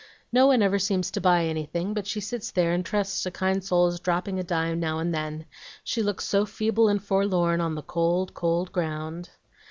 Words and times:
No 0.31 0.47
one 0.47 0.63
ever 0.63 0.79
seems 0.79 1.11
to 1.11 1.21
buy 1.21 1.45
anything, 1.45 1.93
but 1.93 2.07
she 2.07 2.19
sits 2.21 2.49
there 2.49 2.71
and 2.71 2.83
trusts 2.83 3.21
to 3.21 3.29
kind 3.29 3.63
souls 3.63 3.99
dropping 3.99 4.39
a 4.39 4.43
dime 4.43 4.79
now 4.79 4.97
and 4.97 5.13
then; 5.13 5.45
she 5.83 6.01
looks 6.01 6.25
so 6.25 6.43
feeble 6.43 6.87
and 6.89 7.03
forlorn, 7.03 7.61
'on 7.61 7.75
the 7.75 7.83
cold, 7.83 8.33
cold 8.33 8.71
ground.' 8.71 9.29